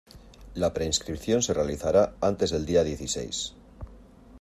La 0.55 0.73
preinscripción 0.73 1.43
se 1.43 1.53
realizará 1.53 2.15
antes 2.21 2.49
del 2.49 2.65
día 2.65 2.83
dieciséis. 2.83 3.53